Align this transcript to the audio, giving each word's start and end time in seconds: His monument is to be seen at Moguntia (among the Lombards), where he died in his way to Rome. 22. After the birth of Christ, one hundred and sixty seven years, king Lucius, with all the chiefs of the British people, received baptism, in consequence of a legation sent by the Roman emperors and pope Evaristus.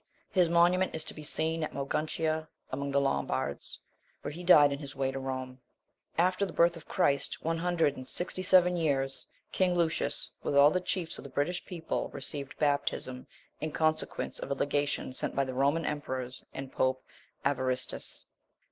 His 0.31 0.49
monument 0.49 0.95
is 0.95 1.03
to 1.03 1.13
be 1.13 1.21
seen 1.21 1.63
at 1.63 1.73
Moguntia 1.75 2.47
(among 2.71 2.89
the 2.89 2.99
Lombards), 2.99 3.77
where 4.23 4.31
he 4.31 4.43
died 4.43 4.73
in 4.73 4.79
his 4.79 4.95
way 4.95 5.11
to 5.11 5.19
Rome. 5.19 5.59
22. 6.15 6.17
After 6.17 6.45
the 6.47 6.53
birth 6.53 6.75
of 6.75 6.87
Christ, 6.87 7.45
one 7.45 7.59
hundred 7.59 7.95
and 7.95 8.07
sixty 8.07 8.41
seven 8.41 8.77
years, 8.77 9.27
king 9.51 9.75
Lucius, 9.75 10.31
with 10.41 10.57
all 10.57 10.71
the 10.71 10.81
chiefs 10.81 11.19
of 11.19 11.23
the 11.23 11.29
British 11.29 11.63
people, 11.67 12.09
received 12.13 12.57
baptism, 12.57 13.27
in 13.59 13.71
consequence 13.71 14.39
of 14.39 14.49
a 14.49 14.55
legation 14.55 15.13
sent 15.13 15.35
by 15.35 15.43
the 15.45 15.53
Roman 15.53 15.85
emperors 15.85 16.43
and 16.51 16.71
pope 16.71 17.03
Evaristus. 17.45 18.25